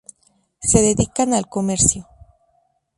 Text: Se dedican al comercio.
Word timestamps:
Se 0.63 0.81
dedican 0.81 1.31
al 1.35 1.47
comercio. 1.47 2.07